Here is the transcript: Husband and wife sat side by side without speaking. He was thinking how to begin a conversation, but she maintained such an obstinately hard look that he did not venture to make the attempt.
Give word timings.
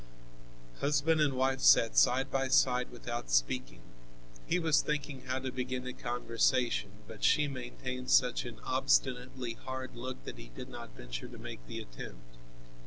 Husband 0.79 1.21
and 1.21 1.35
wife 1.35 1.59
sat 1.59 1.95
side 1.95 2.31
by 2.31 2.47
side 2.47 2.89
without 2.89 3.29
speaking. 3.29 3.83
He 4.47 4.57
was 4.57 4.81
thinking 4.81 5.21
how 5.27 5.37
to 5.37 5.51
begin 5.51 5.85
a 5.85 5.93
conversation, 5.93 6.89
but 7.07 7.23
she 7.23 7.47
maintained 7.47 8.09
such 8.09 8.43
an 8.43 8.59
obstinately 8.63 9.53
hard 9.53 9.95
look 9.95 10.23
that 10.23 10.39
he 10.39 10.49
did 10.49 10.69
not 10.69 10.97
venture 10.97 11.27
to 11.27 11.37
make 11.37 11.59
the 11.67 11.77
attempt. 11.79 12.39